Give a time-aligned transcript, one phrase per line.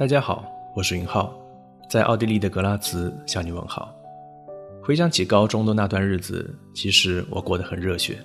[0.00, 1.30] 大家好，我是云浩，
[1.86, 3.94] 在奥地利的格拉茨向你问好。
[4.82, 8.18] 回想起高中的那段日子，其实我过得很热血，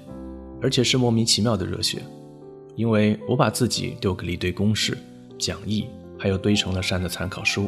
[0.61, 2.01] 而且是莫名其妙的热血，
[2.77, 4.97] 因为我把自己丢给了一堆公式、
[5.37, 5.85] 讲义，
[6.17, 7.67] 还有堆成了山的参考书。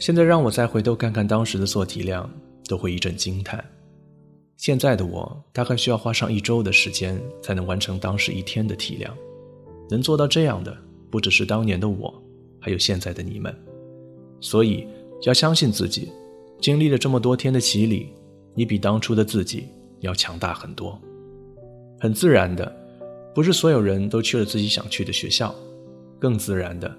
[0.00, 2.28] 现在让我再回头看看当时的做题量，
[2.66, 3.64] 都会一阵惊叹。
[4.56, 9.16] 现在的我大概需要花上一周的时间才能完成当时一天的题量。
[9.88, 10.76] 能做到这样的，
[11.12, 12.12] 不只是当年的我。
[12.68, 13.54] 还有现在的你们，
[14.42, 14.86] 所以
[15.22, 16.12] 要相信自己。
[16.60, 18.12] 经历了这么多天的洗礼，
[18.54, 19.68] 你比当初的自己
[20.00, 21.00] 要强大很多。
[21.98, 22.70] 很自然的，
[23.34, 25.54] 不是所有人都去了自己想去的学校。
[26.18, 26.94] 更自然的，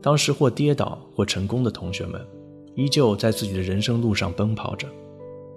[0.00, 2.24] 当时或跌倒或成功的同学们，
[2.76, 4.86] 依旧在自己的人生路上奔跑着。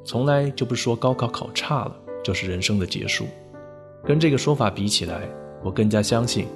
[0.03, 3.27] 从来就不说高考考差了就是人生的结束。
[4.03, 5.29] 跟这个说法比起来，
[5.63, 6.47] 我更加相信。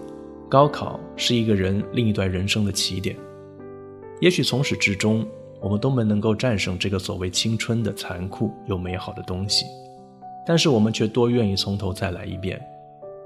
[0.48, 3.16] 高考是一个人另一段人生的起点，
[4.22, 5.26] 也许从始至终，
[5.60, 9.66] 我们都没能够战胜这个所谓青春的残酷又美好的东西，
[10.46, 12.62] 但是我们却多愿意从头再来一遍，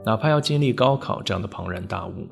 [0.05, 2.25] 哪怕要经历高考这样的庞然大物。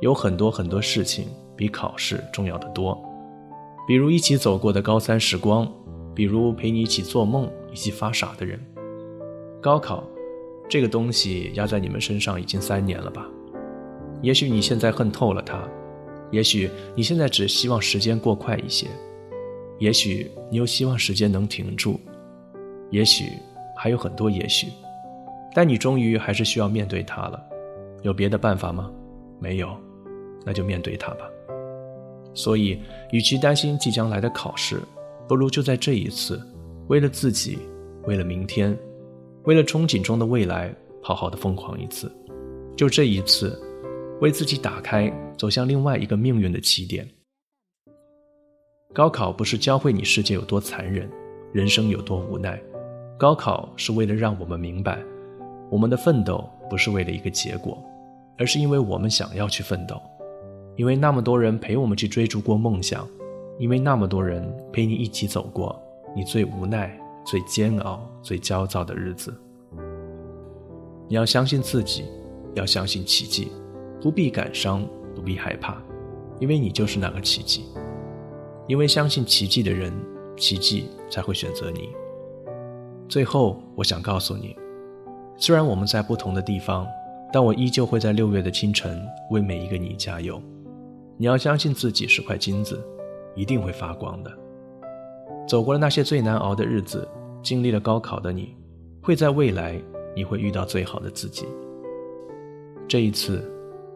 [0.00, 3.00] 有很多很多事情比考试重要的多，
[3.88, 5.66] 比如一起走过的高三时光，
[6.14, 8.60] 比如陪你一起做梦、一起发傻的人。
[9.60, 10.04] 高考，
[10.68, 13.26] 这个东西压在你们身上已经三年了吧？
[14.22, 15.68] 也许你现在恨透了他，
[16.30, 18.86] 也许你现在只希望时间过快一些，
[19.78, 22.00] 也许你又希望时间能停住，
[22.90, 23.24] 也许
[23.76, 24.68] 还有很多也许，
[25.54, 27.42] 但你终于还是需要面对他了。
[28.02, 28.90] 有别的办法吗？
[29.40, 29.76] 没有，
[30.46, 31.28] 那就面对他吧。
[32.32, 32.78] 所以，
[33.10, 34.80] 与其担心即将来的考试，
[35.28, 36.40] 不如就在这一次，
[36.86, 37.58] 为了自己，
[38.04, 38.76] 为了明天，
[39.42, 42.10] 为了憧憬中的未来，好好的疯狂一次。
[42.76, 43.60] 就这一次。
[44.20, 47.08] 为自己打开走向另外一个命运的起点。
[48.92, 51.10] 高考不是教会你世界有多残忍，
[51.52, 52.60] 人生有多无奈，
[53.18, 54.98] 高考是为了让我们明白，
[55.70, 57.82] 我们的奋斗不是为了一个结果，
[58.36, 59.98] 而是因为我们想要去奋斗，
[60.76, 63.08] 因为那么多人陪我们去追逐过梦想，
[63.58, 65.80] 因为那么多人陪你一起走过
[66.14, 66.94] 你最无奈、
[67.24, 69.34] 最煎熬、最焦躁的日子。
[71.08, 72.04] 你要相信自己，
[72.54, 73.50] 要相信奇迹。
[74.02, 75.80] 不必感伤，不必害怕，
[76.40, 77.64] 因为你就是那个奇迹。
[78.66, 79.92] 因为相信奇迹的人，
[80.36, 81.90] 奇迹才会选择你。
[83.08, 84.56] 最后，我想告诉你，
[85.36, 86.84] 虽然我们在不同的地方，
[87.32, 90.42] 但我依旧会在六月的清晨为每一个你加油。
[91.16, 92.84] 你要相信自己是块金子，
[93.36, 94.32] 一定会发光的。
[95.46, 97.06] 走过了那些最难熬的日子，
[97.40, 98.56] 经历了高考的你，
[99.00, 99.80] 会在未来，
[100.16, 101.46] 你会遇到最好的自己。
[102.88, 103.48] 这一次。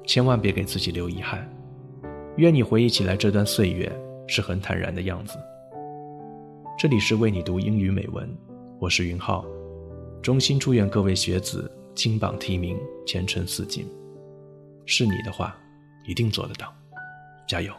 [0.07, 1.47] 千万别给自己留遗憾。
[2.37, 3.91] 愿你回忆起来这段岁月
[4.29, 5.37] 是很坦然的样子。
[6.79, 8.29] 这里是为你读英语美文，
[8.79, 9.45] 我是云浩，
[10.23, 13.85] 衷心祝愿各位学子金榜题名，前程似锦。
[14.85, 15.57] 是你的话，
[16.07, 16.73] 一定做得到，
[17.49, 17.73] 加油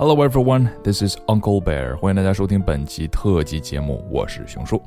[0.00, 1.94] ！Hello everyone, this is Uncle Bear.
[1.96, 4.80] 欢迎大家收听本期特辑节目，我是熊叔。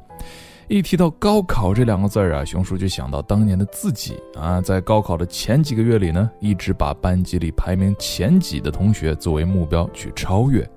[0.67, 10.67] 一提到高考这两个字儿啊，熊叔就想到当年的自己啊，在高考的前几个月里呢，一直把班级里排名前几的同学作为目标去超越。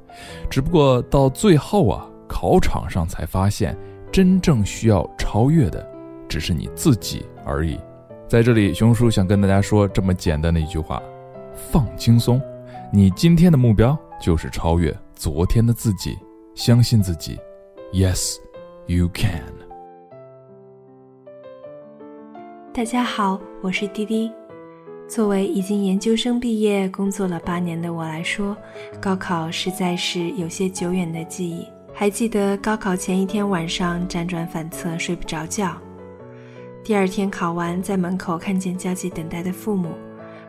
[0.50, 3.74] 只不过到最后啊，考场上才发现，
[4.12, 5.82] 真正需要超越的，
[6.28, 7.80] 只是你自己而已。
[8.28, 11.02] 在这里，熊叔想跟大家说这么简单的一句话：
[11.54, 12.38] 放轻松，
[12.92, 13.98] 你今天的目标。
[14.20, 16.18] 就是超越昨天的自己，
[16.54, 17.38] 相信自己
[17.92, 18.36] ，Yes,
[18.86, 19.42] you can。
[22.72, 24.30] 大家好，我是滴滴。
[25.08, 28.56] 作为已经研究生毕业、工作了八年的我来说，
[29.00, 31.66] 高考实在是有些久远的记忆。
[31.94, 35.76] 还记得高考前一天晚上辗转反侧睡不着觉，
[36.82, 39.90] 第二天考完在门口看见焦急等待的父母。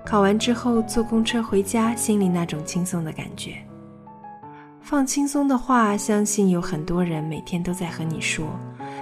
[0.08, 3.56] 考完之后坐公车回家，心里那种轻松的感觉。
[4.80, 8.48] 放轻松的话，相信有很多人每天都在和你说，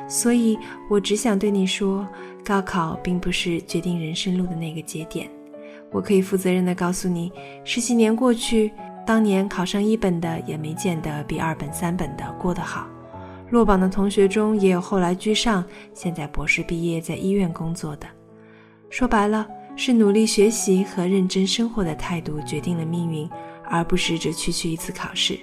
[0.08, 0.58] 所以
[0.90, 2.08] 我只想对你说，
[2.44, 5.30] 高考并不是决定人生路的那个节点。
[5.92, 7.32] 我可以负责任的告诉你，
[7.64, 8.72] 十几年过去，
[9.06, 12.88] 当年考上一本的也没见得比二本、三本的过得好。
[13.52, 15.64] 落榜的同学中也有后来居上，
[15.94, 18.08] 现在博士毕业在医院工作的。
[18.90, 19.46] 说白了。
[19.78, 23.30] 是努力学习和认真生活的态度决定了命运，
[23.66, 25.38] 而不是这区区一次考试。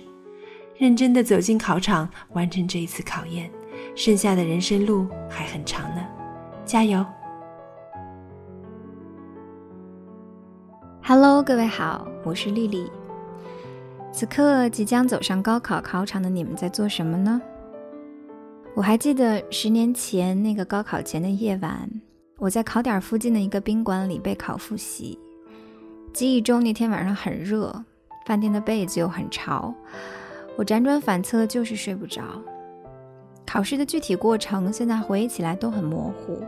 [0.78, 3.50] 认真的走进考场，完成这一次考验。
[3.94, 6.02] 剩下的人生路还很长呢，
[6.64, 7.04] 加油
[11.02, 12.90] ！Hello，各位好，我是丽丽。
[14.12, 17.40] 此刻即将走上高考考场的你们在做什么呢？
[18.74, 21.88] 我还记得十年前那个高考前的夜晚，
[22.42, 25.16] 我在考点附近的一个宾馆里备考复习。
[26.12, 27.72] 记忆中那天晚上很热，
[28.26, 29.72] 饭店的被子又很潮，
[30.56, 32.24] 我辗转反侧就是睡不着。
[33.46, 36.42] 考试的具体过程现在回忆起来都很模糊，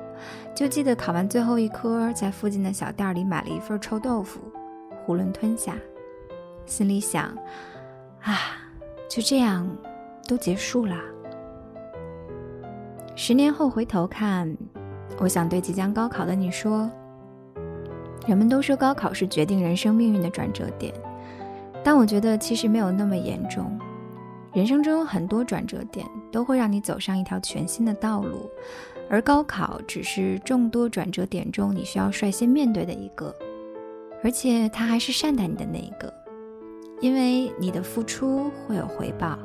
[0.53, 4.41] 就记得考完最后一科，在附近的小店里买了一份臭豆腐，
[5.07, 5.77] 囫囵吞下。
[6.67, 7.27] 心里想，
[8.21, 8.37] 啊，
[9.09, 9.65] 就这样，
[10.27, 10.97] 都结束了。
[13.15, 14.53] 十年后回头看，
[15.19, 16.91] 我想对即将高考的你说：
[18.27, 20.93] 人们都说高考是决定人生命运的转折点，
[21.83, 23.79] 但我觉得其实没有那么严重。
[24.53, 28.49] 人生中有很多转折点，都会让你走上一条全新的道路，
[29.09, 33.35] 而高考只是众多转折点中你需要率先面对的一个，
[34.23, 36.13] 而且他还是善待你的那一个。
[37.01, 39.37] 因为你的付出会有回报。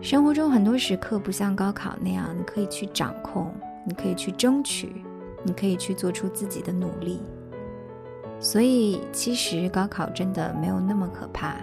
[0.00, 3.52] 生活中很多时刻不像高考那样，你可以去掌控，
[3.84, 5.04] 你可以去争取，
[5.42, 7.20] 你可以去做出自己的努力。
[8.40, 11.54] 所以，其实高考真的没有那么可怕。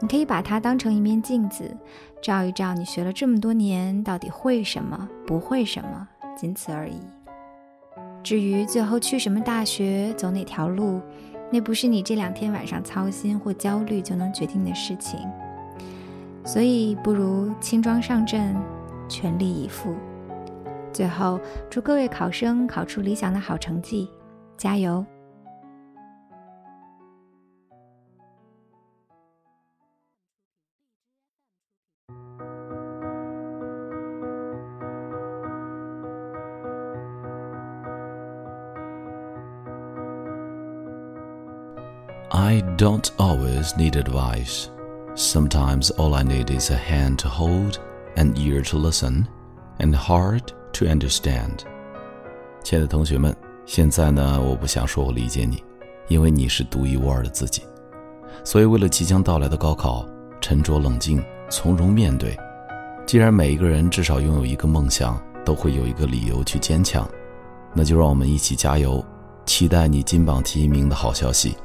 [0.00, 1.76] 你可以把它当成一面镜子，
[2.22, 6.06] 照一照你学了这么多年到底会什么，不会什么，
[6.36, 7.00] 仅此而已。
[8.22, 11.00] 至于最后去什么大学，走哪条路。
[11.50, 15.18] 那不是你这两天晚上操心或焦虑就能决定的事情，
[16.44, 18.54] 所以不如轻装上阵，
[19.08, 19.94] 全力以赴。
[20.97, 21.39] 最后，
[21.69, 24.09] 祝各位考生考出理想的好成绩，
[24.57, 25.05] 加油！
[42.35, 44.67] I don't always need advice.
[45.15, 47.77] Sometimes all I need is a hand to hold,
[48.15, 49.27] an ear to listen,
[49.77, 51.60] and heart to understand.
[52.62, 53.34] 亲爱的同学们，
[53.66, 55.62] 现在呢，我不想说我理解你，
[56.08, 57.62] 因为你是独一无二的自己。
[58.44, 60.06] 所以，为了即将到来的高考，
[60.40, 62.36] 沉着冷静，从容面对。
[63.06, 67.08] 既然每一个人至少拥有一个梦想，都会有一个理由去坚强，
[67.74, 69.04] 那就让我们一起加油，
[69.46, 71.56] 期待你金榜题名的好消息。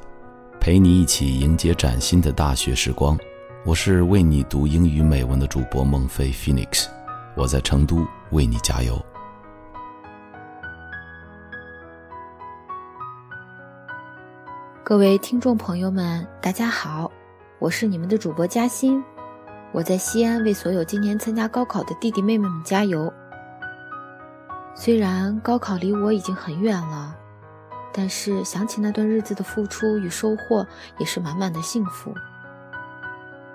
[0.60, 3.18] 陪你一起迎接崭新的大学时光，
[3.66, 6.86] 我是为你读英语美文的主播孟非 Phoenix，
[7.36, 9.00] 我在成都为你加油。
[14.84, 17.10] 各位听众朋友们，大家好，
[17.60, 19.02] 我是你们的主播嘉欣，
[19.72, 23.12] 我在西安为所有今年参加高考的弟弟妹妹们加油。
[24.76, 27.16] 虽然高考离我已经很远了。
[27.96, 30.66] 但是想起那段日子的付出与收获，
[30.98, 32.12] 也是满满的幸福。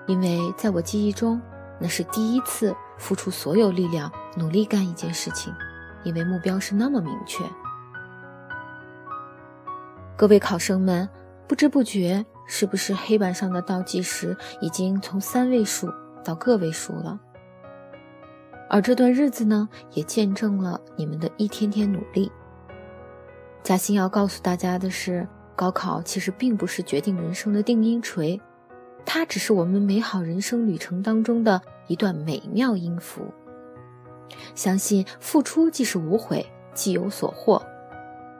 [0.07, 1.41] 因为在我记忆中，
[1.77, 5.53] 那是第一次付出所有力量努力干一件事情，
[6.03, 7.43] 因为目标是那么明确。
[10.15, 11.07] 各位考生们，
[11.47, 15.91] 不知不觉，是不是黑板上的倒计时已经从三位数
[16.23, 17.19] 到个位数了？
[18.69, 22.31] 而这段日子呢，也见证了你们的一天天努力。
[23.63, 28.39] 嘉欣要告诉大家的是，高考其实并不是决定人生的定音锤，
[29.05, 33.33] 它只是我们美好人生旅程当中的一段美妙音符。
[34.55, 37.61] 相信付出即是无悔，既有所获。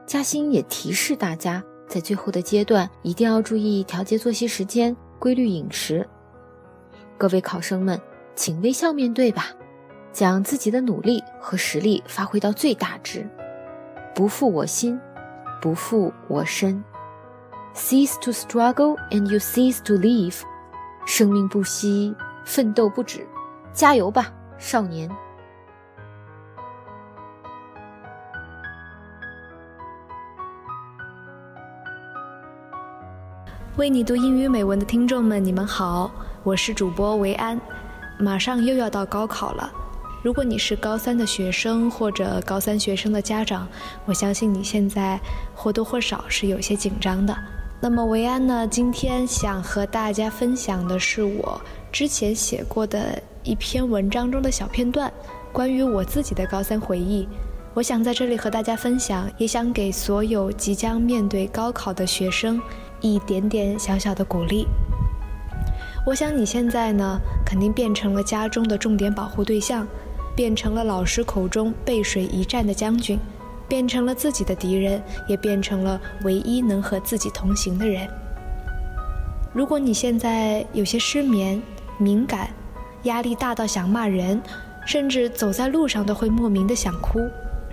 [0.05, 6.07] 嘉欣也提示大家，在最后的阶段一定要注意调节作息时间，规律饮食。
[7.17, 7.99] 各位考生们，
[8.35, 9.47] 请微笑面对吧，
[10.11, 13.27] 将自己的努力和实力发挥到最大值，
[14.15, 14.99] 不负我心。
[15.61, 16.81] 不负我身
[17.75, 20.39] ，cease to struggle and you cease to live。
[21.05, 22.15] 生命不息，
[22.45, 23.27] 奋斗不止，
[23.73, 25.09] 加油吧，少年！
[33.79, 36.11] 为你读英语美文的听众们，你们好，
[36.43, 37.57] 我是主播维安。
[38.17, 39.71] 马上又要到高考了。
[40.21, 43.65] 如果你是高三的学生或者高三学生的家长，
[44.03, 45.17] 我相信你现在
[45.55, 47.33] 或多或少是有些紧张的。
[47.79, 55.09] 那么维安呢，今天想和大家分享的是我之前写过的一篇文章中的小片段，
[55.53, 57.25] 关于我自己的高三回忆。
[57.73, 62.61] 我想在这里和大家分享，也想给所有即将面对高考的学生
[63.01, 64.67] 一点点小小的鼓励。
[66.05, 69.87] 我想你现在呢，肯定变成了家中的重点保护对象，
[70.35, 73.19] 变成了老师口中背水一战的将军，
[73.67, 78.07] 变成了自己的敌人，也变成了唯一能和自己同行的人。
[79.53, 81.61] 如果你现在有些失眠、
[81.97, 82.49] 敏感，
[83.03, 84.41] 压力大到想骂人，
[84.85, 87.19] 甚至走在路上都会莫名的想哭；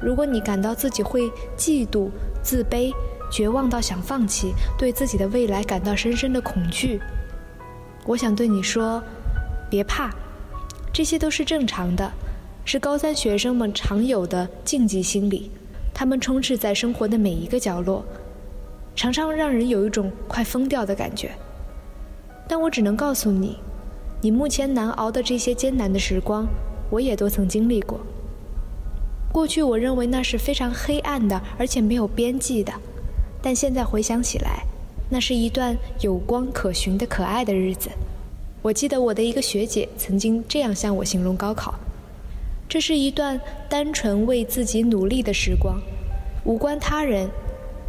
[0.00, 2.10] 如果你感到自己会嫉妒、
[2.42, 2.92] 自卑、
[3.30, 7.00] 绝望到想放弃，对自己的未来感到深深的恐惧。
[8.04, 9.02] 我想对你说，
[9.68, 10.10] 别怕，
[10.92, 12.10] 这些都是正常的，
[12.64, 15.50] 是高三学生们常有的禁忌心理。
[15.92, 18.04] 他们充斥在生活的每一个角落，
[18.94, 21.30] 常常让人有一种快疯掉的感觉。
[22.46, 23.58] 但我只能告诉你，
[24.20, 26.46] 你目前难熬的这些艰难的时光，
[26.90, 27.98] 我也都曾经历过。
[29.32, 32.72] 过去我认为那是非常黑暗的，而且没有边际的，
[33.46, 34.64] 但现在回想起来。
[35.08, 37.88] 那是一段有光可循的可爱的日子。
[38.60, 41.72] 我记得我的一个学姐曾经这样向我形容高考：
[42.68, 45.80] 这是一段单纯为自己努力的时光，
[46.44, 47.30] 无关他人，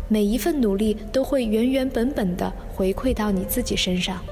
[0.08, 4.24] 每一份努力都会原原本本的回馈到你自己身上。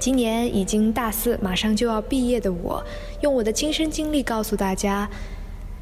[0.00, 2.82] 今年已经大四，马上就要毕业的我，
[3.20, 5.10] 用我的亲身经历告诉大家：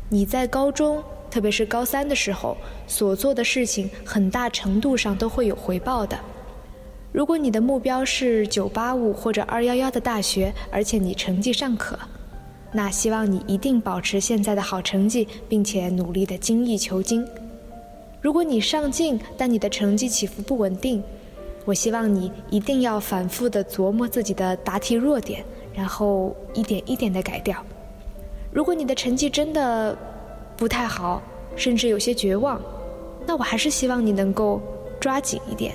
[0.09, 1.01] 你在高中。
[1.37, 6.19] 特别是高三的时候，所做的事情很大程度上都会有回报的。
[7.13, 11.99] 如果你的目标是985或者211的大学，而且你成绩尚可，
[12.73, 17.23] 那希望你一定保持现在的好成绩，并且努力的精益求精。
[18.23, 21.03] 如果你上进，但你的成绩起伏不稳定，
[21.67, 27.63] 我希望你一定要反复的琢磨自己的答题弱点，然后一点一点的改掉。
[28.51, 29.95] 如果你的成绩真的，
[30.57, 31.23] 不太好，
[31.55, 32.61] 甚至有些绝望，
[33.27, 34.61] 那我还是希望你能够
[34.99, 35.75] 抓紧一点，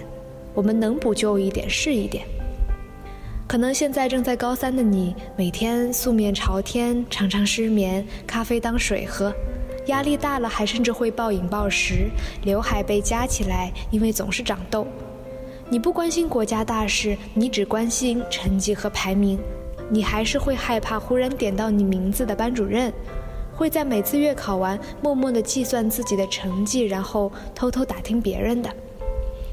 [0.54, 2.26] 我们能补救一点是一点。
[3.48, 9.32] 可能现在正在高三的你，每天素面朝天，常常失眠，咖啡当水喝，
[9.88, 12.10] 压力大了还甚至会暴饮暴食，
[12.44, 14.88] 刘海被夹起来，因为总是长痘。
[15.70, 19.38] 你不关心国家大事，你只关心成绩和排名，
[19.90, 22.92] 你还是会害怕忽然点到你名字的班主任。
[23.62, 28.68] 会在每次月考完，默默地计算自己的成绩，然后偷偷打听别人的。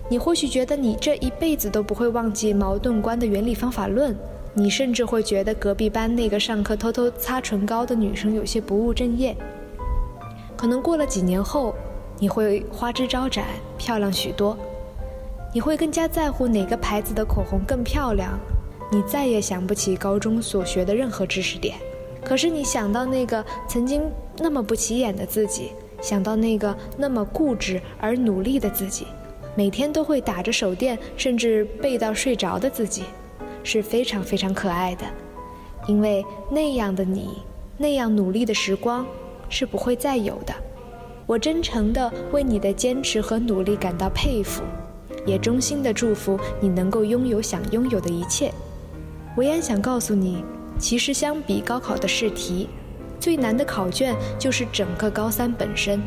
[0.09, 4.17] 你或许觉得你这一辈子都不会忘记矛盾观的原理方法论，
[4.55, 9.37] 你甚至会觉得隔壁班那个上课偷偷擦唇膏的女生有些不务正业。
[10.57, 11.75] 可能过了几年后，
[12.19, 13.45] 你会花枝招展，
[13.77, 14.57] 漂亮许多。
[15.53, 18.41] 你会更加在乎哪个牌子的口红更漂亮。
[18.91, 21.77] 你再也想不起高中所学的任何知识点。
[22.25, 24.03] 可是你想到那个曾经
[24.39, 29.07] 那么不起眼的自己，想到那个那么固执而努力的自己，
[29.57, 33.05] 每天都会打着手电，甚至背到睡着的自己，
[33.63, 35.05] 是非常非常可爱的。
[35.87, 37.39] 因为那样的你，
[37.79, 39.07] 那样努力的时光，
[39.49, 40.53] 是不会再有的。
[41.25, 44.63] 我真诚地为你的坚持和努力感到佩服，
[45.25, 48.53] 也衷心地祝福你能够拥有想拥有的一切。
[49.37, 50.45] 维安想告诉你。
[50.79, 52.69] 其实，相比高考的试题，
[53.19, 56.01] 最难的考卷就是整个高三本身。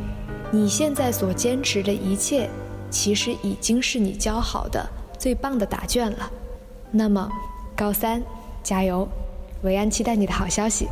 [0.50, 2.50] 你现在所坚持的一切，
[2.90, 6.32] 其实已经是你教好的最棒的答卷了。
[6.90, 7.30] 那么，
[7.76, 8.24] 高三，
[8.64, 9.08] 加油！
[9.64, 10.88] 维安期待你的好消息。